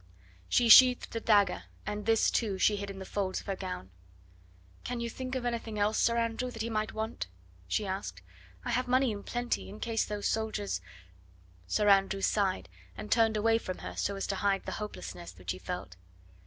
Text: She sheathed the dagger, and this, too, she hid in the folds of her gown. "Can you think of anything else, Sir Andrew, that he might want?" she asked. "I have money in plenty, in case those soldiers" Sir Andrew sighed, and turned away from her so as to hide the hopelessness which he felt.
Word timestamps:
She 0.49 0.67
sheathed 0.67 1.11
the 1.13 1.19
dagger, 1.19 1.65
and 1.85 2.07
this, 2.07 2.31
too, 2.31 2.57
she 2.57 2.77
hid 2.77 2.89
in 2.89 2.97
the 2.97 3.05
folds 3.05 3.39
of 3.39 3.45
her 3.45 3.55
gown. 3.55 3.91
"Can 4.83 4.99
you 4.99 5.11
think 5.11 5.35
of 5.35 5.45
anything 5.45 5.77
else, 5.77 5.99
Sir 5.99 6.17
Andrew, 6.17 6.49
that 6.49 6.63
he 6.63 6.71
might 6.71 6.91
want?" 6.93 7.27
she 7.67 7.85
asked. 7.85 8.23
"I 8.65 8.71
have 8.71 8.87
money 8.87 9.11
in 9.11 9.21
plenty, 9.21 9.69
in 9.69 9.79
case 9.79 10.03
those 10.03 10.27
soldiers" 10.27 10.81
Sir 11.67 11.87
Andrew 11.87 12.21
sighed, 12.21 12.67
and 12.97 13.11
turned 13.11 13.37
away 13.37 13.59
from 13.59 13.77
her 13.85 13.95
so 13.95 14.15
as 14.15 14.25
to 14.25 14.37
hide 14.37 14.65
the 14.65 14.71
hopelessness 14.81 15.37
which 15.37 15.51
he 15.51 15.59
felt. 15.59 15.97